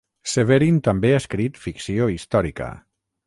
Severin 0.29 0.79
també 0.87 1.11
ha 1.15 1.19
escrit 1.23 1.61
ficció 1.67 2.09
històrica. 2.15 2.73